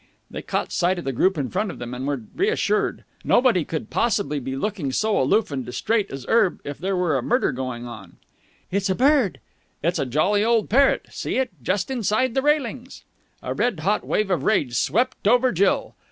[0.31, 3.03] They caught sight of the group in front of them, and were reassured.
[3.23, 7.21] Nobody could possibly be looking so aloof and distrait as Erb if there were a
[7.21, 8.17] murder going on.
[8.71, 9.39] "It's a bird!"
[9.83, 11.05] "It's a jolly old parrot.
[11.11, 11.51] See it?
[11.61, 13.03] Just inside the railings."
[13.43, 15.93] A red hot wave of rage swept over Jill.